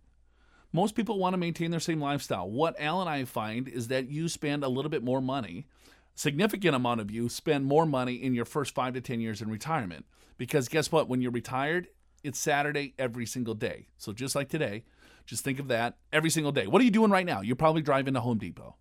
[0.71, 2.49] Most people want to maintain their same lifestyle.
[2.49, 5.67] What Al and I find is that you spend a little bit more money.
[6.15, 9.49] Significant amount of you spend more money in your first five to ten years in
[9.49, 10.05] retirement
[10.37, 11.07] because guess what?
[11.07, 11.87] When you're retired,
[12.23, 13.87] it's Saturday every single day.
[13.97, 14.83] So just like today,
[15.25, 16.67] just think of that every single day.
[16.67, 17.41] What are you doing right now?
[17.41, 18.75] You're probably driving to Home Depot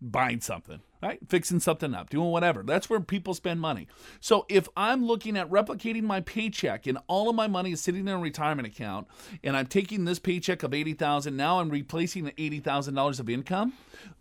[0.00, 1.18] buying something, right?
[1.28, 2.62] Fixing something up, doing whatever.
[2.62, 3.88] That's where people spend money.
[4.20, 8.02] So if I'm looking at replicating my paycheck and all of my money is sitting
[8.02, 9.08] in a retirement account
[9.42, 13.72] and I'm taking this paycheck of 80,000, now I'm replacing the $80,000 of income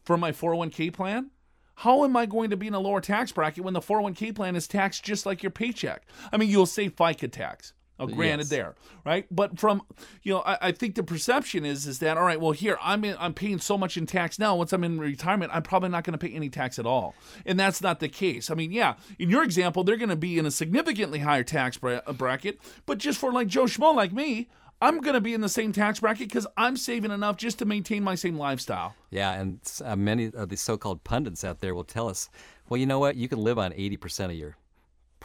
[0.03, 1.29] for my 401k plan,
[1.75, 4.55] how am I going to be in a lower tax bracket when the 401k plan
[4.55, 6.07] is taxed just like your paycheck?
[6.31, 7.73] I mean, you'll save FICA tax.
[7.99, 8.49] Oh, granted, Yes.
[8.49, 9.25] there, right?
[9.31, 9.81] But from
[10.23, 12.39] you know, I, I think the perception is is that all right.
[12.39, 14.55] Well, here I'm in, I'm paying so much in tax now.
[14.55, 17.59] Once I'm in retirement, I'm probably not going to pay any tax at all, and
[17.59, 18.51] that's not the case.
[18.51, 21.77] I mean, yeah, in your example, they're going to be in a significantly higher tax
[21.77, 24.47] bra- uh, bracket, but just for like Joe Schmo like me.
[24.79, 27.65] I'm going to be in the same tax bracket because I'm saving enough just to
[27.65, 28.93] maintain my same lifestyle.
[29.09, 32.29] Yeah, and uh, many of the so-called pundits out there will tell us,
[32.69, 33.15] well, you know what?
[33.15, 34.55] You can live on 80% of your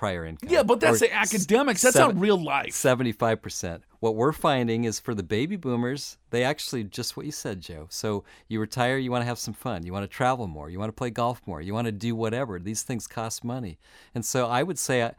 [0.02, 0.48] prior income.
[0.50, 1.80] Yeah, but that's the academics.
[1.82, 2.72] That's seven- not real life.
[2.72, 3.82] 75%.
[4.00, 7.86] What we're finding is for the baby boomers, they actually just what you said, Joe.
[7.88, 10.80] So you retire, you want to have some fun, you want to travel more, you
[10.80, 12.58] want to play golf more, you want to do whatever.
[12.58, 13.78] These things cost money.
[14.12, 15.12] And so I would say uh,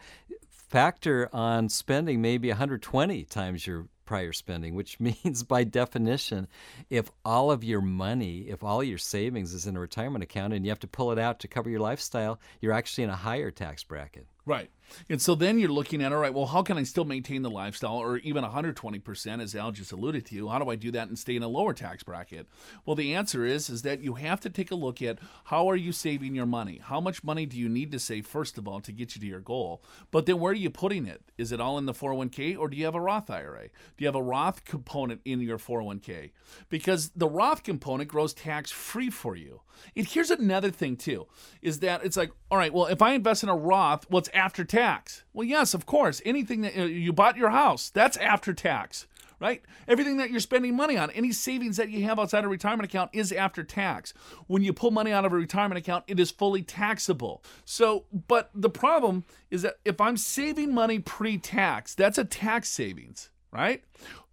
[0.50, 6.50] factor on spending maybe 120 times your prior spending, which means by definition,
[6.90, 10.66] if all of your money, if all your savings is in a retirement account and
[10.66, 13.50] you have to pull it out to cover your lifestyle, you're actually in a higher
[13.50, 14.28] tax bracket.
[14.46, 14.70] Right.
[15.10, 17.50] And so then you're looking at, all right, well, how can I still maintain the
[17.50, 20.36] lifestyle or even 120%, as Al just alluded to?
[20.36, 20.50] you?
[20.50, 22.48] How do I do that and stay in a lower tax bracket?
[22.86, 25.76] Well, the answer is, is that you have to take a look at how are
[25.76, 26.82] you saving your money?
[26.84, 29.28] How much money do you need to save, first of all, to get you to
[29.28, 29.84] your goal?
[30.12, 31.22] But then where are you putting it?
[31.38, 33.68] Is it all in the 401k or do you have a Roth IRA?
[33.98, 36.32] Do you have a Roth component in your 401k?
[36.70, 39.62] Because the Roth component grows tax free for you.
[39.96, 41.28] And here's another thing, too,
[41.62, 44.64] is that it's like, all right, well, if I invest in a Roth, it's after
[44.64, 45.24] tax.
[45.34, 46.22] Well, yes, of course.
[46.26, 49.08] Anything that uh, you bought your house, that's after tax,
[49.40, 49.62] right?
[49.88, 53.12] Everything that you're spending money on, any savings that you have outside a retirement account
[53.14, 54.14] is after tax.
[54.48, 57.44] When you pull money out of a retirement account, it is fully taxable.
[57.66, 62.70] So, but the problem is that if I'm saving money pre tax, that's a tax
[62.70, 63.84] savings, right?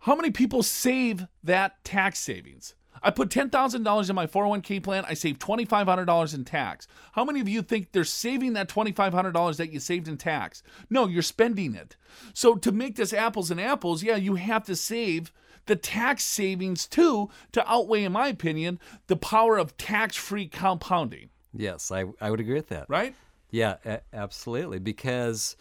[0.00, 2.74] How many people save that tax savings?
[3.02, 5.04] I put $10,000 in my 401k plan.
[5.08, 6.86] I save $2,500 in tax.
[7.12, 10.62] How many of you think they're saving that $2,500 that you saved in tax?
[10.90, 11.96] No, you're spending it.
[12.34, 15.32] So to make this apples and apples, yeah, you have to save
[15.66, 21.28] the tax savings too to outweigh, in my opinion, the power of tax free compounding,
[21.52, 22.86] Yes, I, I would agree with that.
[22.88, 23.14] right?
[23.50, 24.78] Yeah, a- absolutely.
[24.78, 25.56] Because,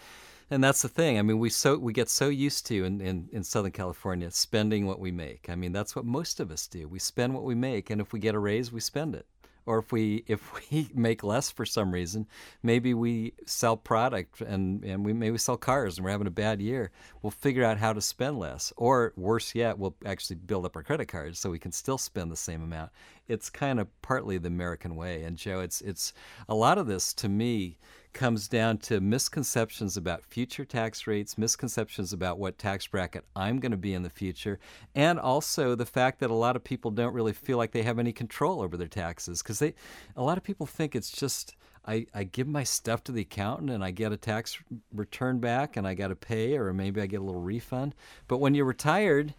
[0.52, 1.20] and that's the thing.
[1.20, 4.88] I mean, we so we get so used to in, in, in Southern California spending
[4.88, 5.50] what we make.
[5.50, 6.88] I mean, that's what most of us do.
[6.88, 9.28] We spend what we make, and if we get a raise, we spend it.
[9.66, 12.26] Or if we if we make less for some reason,
[12.64, 16.62] maybe we sell product and, and we maybe sell cars and we're having a bad
[16.62, 16.90] year.
[17.22, 18.74] We'll figure out how to spend less.
[18.76, 22.32] Or worse yet, we'll actually build up our credit cards so we can still spend
[22.32, 22.92] the same amount.
[23.28, 25.24] It's kind of partly the American way.
[25.24, 26.14] And Joe, it's it's
[26.48, 27.78] a lot of this to me
[28.13, 33.72] comes down to misconceptions about future tax rates, misconceptions about what tax bracket I'm going
[33.72, 34.60] to be in the future,
[34.95, 38.00] and also the fact that a lot of people don't really feel like they have
[38.00, 39.74] any control over their taxes because they,
[40.15, 41.56] a lot of people think it's just.
[41.86, 44.60] I, I give my stuff to the accountant and I get a tax
[44.93, 47.95] return back and I got to pay or maybe I get a little refund.
[48.28, 49.34] But when you're retired,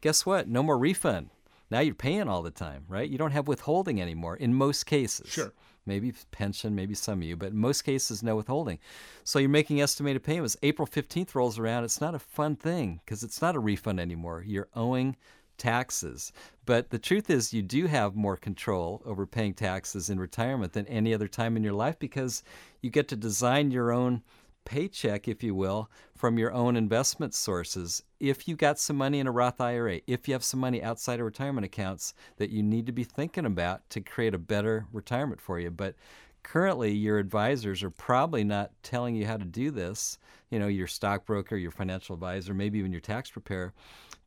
[0.00, 0.48] guess what?
[0.48, 1.30] No more refund.
[1.72, 3.10] Now you're paying all the time, right?
[3.10, 5.28] You don't have withholding anymore in most cases.
[5.28, 5.52] Sure.
[5.84, 8.78] Maybe pension, maybe some of you, but in most cases, no withholding.
[9.24, 10.56] So you're making estimated payments.
[10.62, 11.84] April 15th rolls around.
[11.84, 14.44] It's not a fun thing because it's not a refund anymore.
[14.46, 15.16] You're owing
[15.58, 16.32] taxes.
[16.66, 20.86] But the truth is, you do have more control over paying taxes in retirement than
[20.86, 22.42] any other time in your life because
[22.80, 24.22] you get to design your own
[24.64, 28.02] paycheck, if you will, from your own investment sources.
[28.20, 31.20] If you got some money in a Roth IRA, if you have some money outside
[31.20, 35.40] of retirement accounts that you need to be thinking about to create a better retirement
[35.40, 35.70] for you.
[35.70, 35.94] But
[36.42, 40.18] currently, your advisors are probably not telling you how to do this.
[40.50, 43.72] You know, your stockbroker, your financial advisor, maybe even your tax preparer.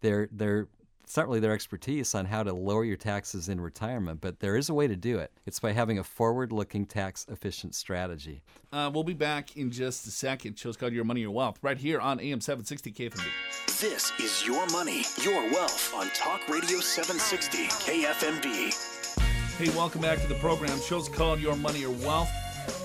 [0.01, 0.67] They're they're
[1.05, 4.57] it's not really their expertise on how to lower your taxes in retirement, but there
[4.57, 5.31] is a way to do it.
[5.45, 8.41] It's by having a forward looking tax efficient strategy.
[8.73, 10.57] Uh, we'll be back in just a second.
[10.57, 13.79] Show's called Your Money, Your Wealth, right here on AM 760 KFMB.
[13.79, 19.57] This is Your Money, Your Wealth on Talk Radio 760 KFMB.
[19.59, 20.79] Hey, welcome back to the program.
[20.79, 22.31] Show's called Your Money, Your Wealth.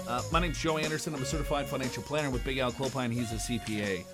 [0.06, 1.14] Uh, my name's Joe Anderson.
[1.14, 3.12] I'm a certified financial planner with Big Al Clopine.
[3.12, 4.04] He's a CPA.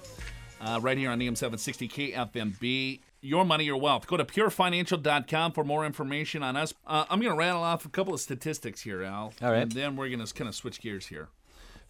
[0.61, 3.01] Uh, right here on AM 760 KFMB.
[3.20, 4.07] Your Money, Your Wealth.
[4.07, 6.74] Go to purefinancial.com for more information on us.
[6.87, 9.33] Uh, I'm going to rattle off a couple of statistics here, Al.
[9.42, 9.62] All right.
[9.62, 11.29] And then we're going to kind of switch gears here.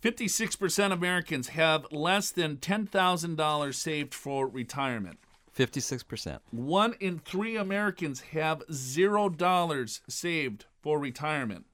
[0.02, 5.18] 56% of Americans have less than $10,000 saved for retirement.
[5.56, 6.38] 56%.
[6.50, 11.64] One in three Americans have zero dollars saved for retirement.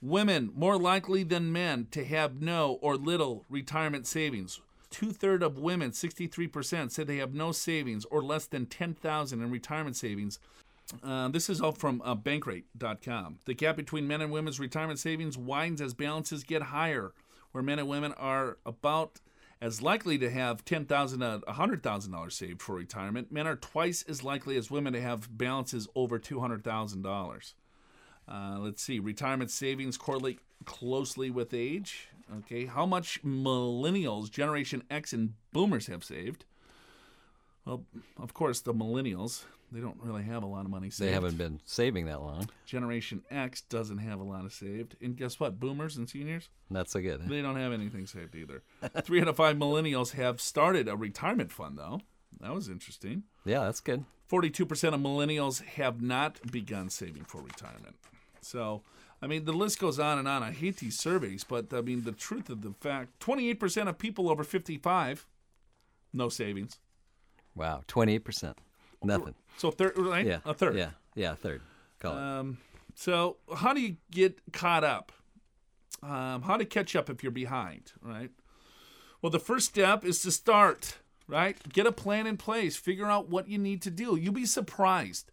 [0.00, 4.60] Women more likely than men to have no or little retirement savings.
[4.92, 9.50] Two thirds of women, 63%, said they have no savings or less than 10,000 in
[9.50, 10.38] retirement savings.
[11.02, 13.38] Uh, this is all from uh, Bankrate.com.
[13.46, 17.12] The gap between men and women's retirement savings widens as balances get higher,
[17.52, 19.20] where men and women are about
[19.62, 23.32] as likely to have ten thousand to hundred thousand dollars saved for retirement.
[23.32, 27.54] Men are twice as likely as women to have balances over two hundred thousand dollars.
[28.28, 32.08] Uh, let's see, retirement savings correlate closely with age.
[32.38, 36.44] Okay, how much millennials, Generation X, and Boomers have saved?
[37.64, 37.84] Well,
[38.18, 41.08] of course, the millennials they don't really have a lot of money saved.
[41.08, 42.50] They haven't been saving that long.
[42.66, 45.58] Generation X doesn't have a lot of saved, and guess what?
[45.58, 47.26] Boomers and seniors Not so good.
[47.26, 48.62] they don't have anything saved either.
[49.02, 52.00] Three out of five millennials have started a retirement fund, though.
[52.40, 53.22] That was interesting.
[53.46, 54.04] Yeah, that's good.
[54.30, 54.62] 42%
[54.94, 57.96] of millennials have not begun saving for retirement.
[58.42, 58.82] So,
[59.22, 60.42] I mean, the list goes on and on.
[60.42, 64.28] I hate these surveys, but I mean, the truth of the fact 28% of people
[64.28, 65.26] over 55,
[66.12, 66.78] no savings.
[67.54, 68.56] Wow, twenty-eight percent.
[69.02, 69.34] Nothing.
[69.58, 70.24] So, third, right?
[70.26, 70.74] Yeah, A third.
[70.76, 71.60] Yeah, yeah, a third.
[72.00, 72.18] Call it.
[72.18, 72.58] Um,
[72.94, 75.12] so, how do you get caught up?
[76.02, 78.30] Um, how to catch up if you're behind, right?
[79.20, 80.96] Well, the first step is to start,
[81.28, 81.56] right?
[81.72, 82.76] Get a plan in place.
[82.76, 84.16] Figure out what you need to do.
[84.16, 85.30] You'll be surprised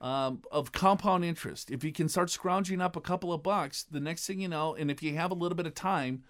[0.00, 1.70] um, of compound interest.
[1.70, 4.74] If you can start scrounging up a couple of bucks, the next thing you know,
[4.74, 6.24] and if you have a little bit of time,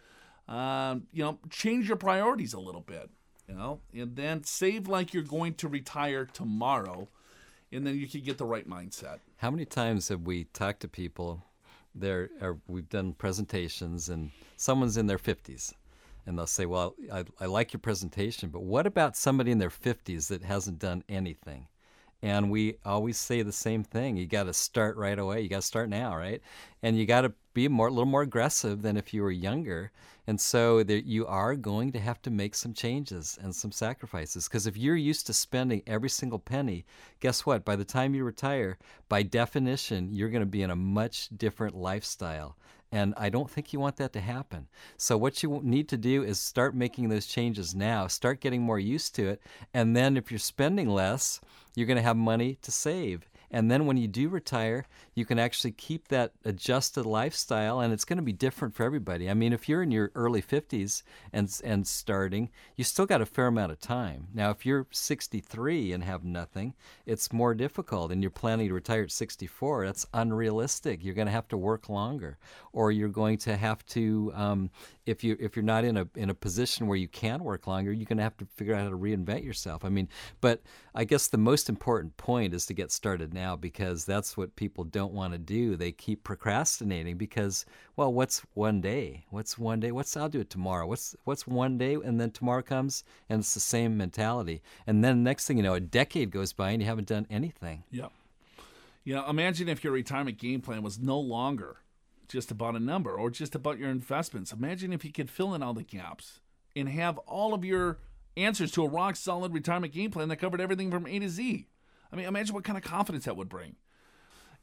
[0.48, 3.08] um, you know, change your priorities a little bit,
[3.48, 7.08] you know, and then save like you're going to retire tomorrow,
[7.70, 9.18] and then you can get the right mindset.
[9.36, 11.44] How many times have we talked to people?
[11.94, 15.74] There, are, we've done presentations, and someone's in their fifties,
[16.26, 19.70] and they'll say, "Well, I, I like your presentation, but what about somebody in their
[19.70, 21.66] fifties that hasn't done anything?"
[22.22, 25.40] And we always say the same thing: you got to start right away.
[25.40, 26.42] You got to start now, right?
[26.82, 29.90] And you got to be more, a little more aggressive than if you were younger.
[30.26, 34.46] And so there, you are going to have to make some changes and some sacrifices.
[34.46, 36.84] Because if you're used to spending every single penny,
[37.18, 37.64] guess what?
[37.64, 38.78] By the time you retire,
[39.08, 42.56] by definition, you're going to be in a much different lifestyle.
[42.92, 44.66] And I don't think you want that to happen.
[44.96, 48.80] So, what you need to do is start making those changes now, start getting more
[48.80, 49.42] used to it.
[49.72, 51.40] And then, if you're spending less,
[51.76, 53.28] you're going to have money to save.
[53.50, 58.04] And then when you do retire, you can actually keep that adjusted lifestyle, and it's
[58.04, 59.28] going to be different for everybody.
[59.28, 63.26] I mean, if you're in your early 50s and and starting, you still got a
[63.26, 64.28] fair amount of time.
[64.32, 66.74] Now, if you're 63 and have nothing,
[67.06, 69.86] it's more difficult, and you're planning to retire at 64.
[69.86, 71.02] That's unrealistic.
[71.02, 72.38] You're going to have to work longer,
[72.72, 74.70] or you're going to have to, um,
[75.06, 77.92] if you if you're not in a in a position where you can work longer,
[77.92, 79.84] you're going to have to figure out how to reinvent yourself.
[79.84, 80.08] I mean,
[80.40, 80.62] but
[80.94, 84.84] I guess the most important point is to get started now because that's what people
[84.84, 85.76] don't want to do.
[85.76, 87.64] They keep procrastinating because,
[87.96, 89.24] well, what's one day?
[89.30, 89.92] What's one day?
[89.92, 90.86] What's I'll do it tomorrow?
[90.86, 91.94] What's what's one day?
[91.94, 94.62] And then tomorrow comes and it's the same mentality.
[94.86, 97.84] And then next thing you know, a decade goes by and you haven't done anything.
[97.90, 98.08] Yeah.
[99.04, 101.78] Know, imagine if your retirement game plan was no longer
[102.28, 104.52] just about a number or just about your investments.
[104.52, 106.40] Imagine if you could fill in all the gaps
[106.76, 107.98] and have all of your
[108.36, 111.66] answers to a rock solid retirement game plan that covered everything from A to Z.
[112.12, 113.76] I mean, imagine what kind of confidence that would bring.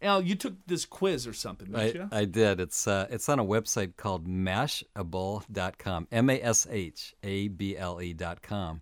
[0.01, 2.09] Al, you took this quiz or something, didn't I, you?
[2.11, 2.59] I did.
[2.59, 6.07] It's uh, it's on a website called mashable.com.
[6.11, 8.81] M A S H A B L E.com.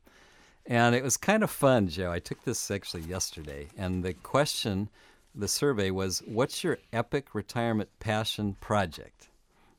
[0.65, 2.11] And it was kind of fun, Joe.
[2.11, 3.67] I took this actually yesterday.
[3.77, 4.89] And the question,
[5.33, 9.29] the survey was What's your epic retirement passion project?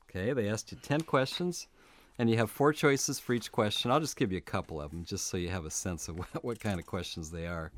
[0.09, 1.67] Okay, they asked you 10 questions,
[2.17, 3.91] and you have four choices for each question.
[3.91, 6.17] I'll just give you a couple of them just so you have a sense of
[6.19, 7.71] what, what kind of questions they are.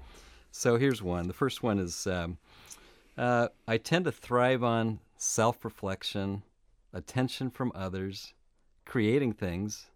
[0.52, 1.28] So here's one.
[1.28, 2.38] The first one is um,
[3.18, 6.44] uh, I tend to thrive on self reflection,
[6.94, 8.34] attention from others,
[8.86, 9.88] creating things,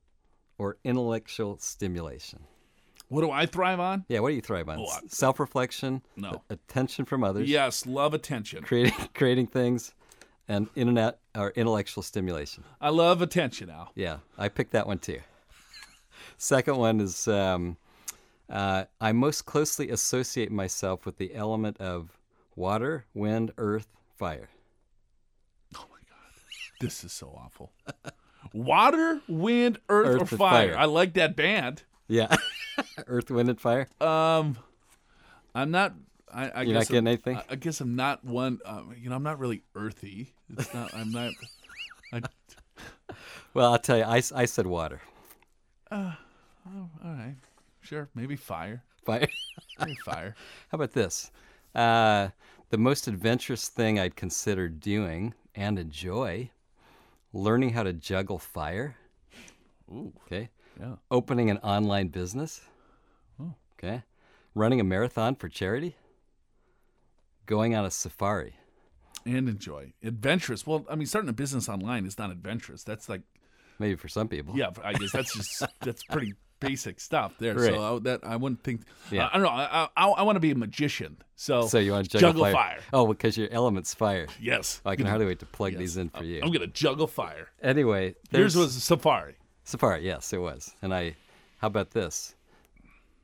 [0.58, 2.40] or intellectual stimulation.
[3.10, 4.06] what do I thrive on?
[4.08, 4.80] Yeah, what do you thrive on?
[4.80, 6.42] Oh, I- self reflection, No.
[6.50, 8.64] attention from others, Yes, love attention.
[8.64, 9.94] creating creating things,
[10.48, 12.64] and internet or intellectual stimulation.
[12.80, 13.92] I love attention, Al.
[13.96, 15.20] Yeah, I picked that one too.
[16.38, 17.78] Second one is um,
[18.54, 22.18] uh, I most closely associate myself with the element of
[22.56, 24.50] water, wind, earth, fire.
[25.76, 26.34] Oh my God.
[26.80, 27.72] This is so awful.
[28.54, 30.70] Water, wind, earth, Earth or fire.
[30.74, 30.78] fire.
[30.78, 31.84] I like that band.
[32.08, 32.36] Yeah,
[33.08, 33.88] earth, wind, and fire.
[34.02, 34.58] Um,
[35.56, 35.94] I'm not.
[36.32, 37.38] I, I You're guess not getting I'm, anything?
[37.38, 38.60] I, I guess I'm not one.
[38.66, 40.34] Uh, you know, I'm not really earthy.
[40.58, 40.94] It's not.
[40.94, 41.32] I'm not.
[42.12, 42.22] I,
[43.54, 45.02] Well, I'll tell you, I, I said water.
[45.92, 46.14] oh
[46.68, 47.36] all right,
[47.84, 48.10] sure.
[48.16, 48.84] Maybe fire.
[49.06, 49.28] Fire.
[49.80, 50.36] Maybe fire.
[50.70, 51.32] How about this?
[51.76, 52.30] Uh,
[52.70, 56.50] the most adventurous thing I'd consider doing and enjoy
[57.34, 58.96] learning how to juggle fire.
[59.92, 60.50] Ooh, Okay.
[60.80, 60.96] yeah.
[61.12, 62.62] Opening an online business.
[63.78, 64.04] Okay.
[64.56, 65.96] Running a marathon for charity.
[67.46, 68.56] Going on a safari.
[69.26, 70.66] And enjoy adventurous.
[70.66, 72.84] Well, I mean, starting a business online is not adventurous.
[72.84, 73.22] That's like,
[73.80, 74.56] Maybe for some people.
[74.56, 74.70] yeah.
[74.84, 76.34] I guess that's just that's pretty
[76.68, 77.56] basic stuff there.
[77.56, 77.74] Right.
[77.74, 78.82] So I, that I wouldn't think.
[79.12, 79.26] Yeah.
[79.28, 79.50] I, I don't know.
[79.50, 81.18] I I, I want to be a magician.
[81.36, 82.80] So So you want to juggle, juggle fire.
[82.94, 84.28] Oh, because your element's fire.
[84.40, 84.82] Yes.
[84.86, 85.80] I can hardly wait to plug Yes.
[85.80, 86.42] these in for you.
[86.44, 87.50] I'm gonna juggle fire.
[87.62, 89.36] Anyway, Yours was safari.
[89.64, 90.06] Safari.
[90.06, 90.74] Yes, it was.
[90.82, 91.16] And I,
[91.60, 92.36] how about this?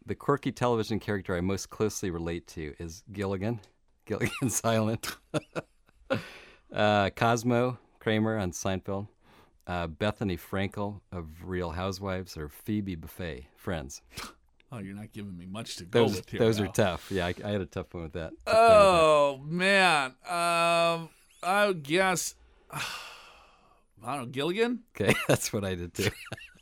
[0.06, 3.60] The quirky television character I most closely relate to is Gilligan,
[4.06, 5.08] Gilligan's Island.
[6.74, 9.08] uh, Cosmo Kramer on Seinfeld,
[9.70, 14.02] uh, Bethenny Frankel of Real Housewives, or Phoebe Buffay, Friends.
[14.72, 16.40] Oh, you're not giving me much to go Those with here.
[16.40, 16.66] those now.
[16.66, 17.10] are tough.
[17.10, 18.34] Yeah, I, I had a tough one with that.
[18.46, 20.12] Oh man.
[20.30, 21.10] Um,
[21.42, 22.36] I guess.
[22.72, 22.80] I
[24.04, 24.26] don't know.
[24.28, 24.82] Gilligan.
[24.96, 26.12] Okay, that's what I did too.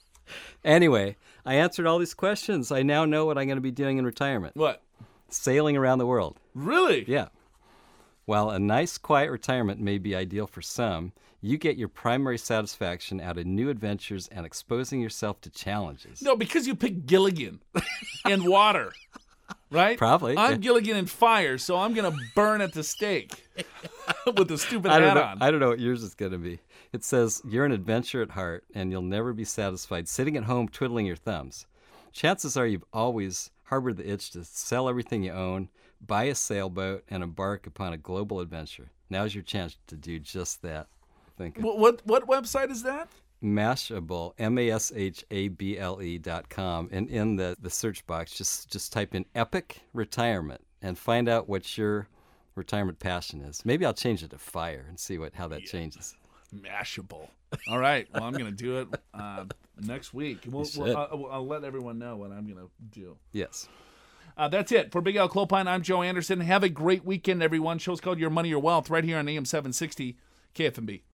[0.64, 2.72] anyway, I answered all these questions.
[2.72, 4.82] I now know what I'm going to be doing in retirement What?
[5.28, 6.40] sailing around the world.
[6.54, 7.04] Really?
[7.10, 7.28] Yeah.
[8.28, 13.22] While a nice, quiet retirement may be ideal for some, you get your primary satisfaction
[13.22, 16.22] out of new adventures and exposing yourself to challenges.
[16.22, 17.62] No, because you picked Gilligan
[18.26, 18.92] and water,
[19.72, 19.98] right?
[19.98, 20.60] Probably, I'm.
[20.60, 23.48] Gilligan and fire, so I'm gonna burn at the stake
[24.36, 25.42] with the stupid I don't, hat know, on.
[25.42, 26.60] I don't know what yours is going to be.
[26.92, 30.68] It says, You're an adventure at heart, and you'll never be satisfied sitting at home
[30.68, 31.66] twiddling your thumbs.
[32.12, 35.70] Chances are you've always harbored the itch to sell everything you own,
[36.06, 38.90] buy a sailboat, and embark upon a global adventure.
[39.10, 40.88] Now's your chance to do just that.
[41.38, 43.10] Think What, what what website is that?
[43.44, 47.70] Mashable, M A S H A B L E dot com, and in the, the
[47.70, 52.08] search box, just just type in epic retirement and find out what your
[52.56, 53.64] retirement passion is.
[53.64, 56.16] Maybe I'll change it to fire and see what how that changes.
[56.56, 57.28] Mashable.
[57.70, 58.08] All right.
[58.14, 59.46] Well, I'm gonna do it uh,
[59.82, 60.40] next week.
[60.48, 63.18] We'll, we'll, I'll, I'll let everyone know what I'm gonna do.
[63.34, 63.70] Yes.
[64.38, 65.68] Uh, that's it for Big Al Clopine.
[65.68, 66.42] I'm Joe Anderson.
[66.42, 67.80] Have a great weekend, everyone.
[67.80, 70.16] Show's called Your Money, Your Wealth right here on AM 760
[70.54, 71.02] KFMB.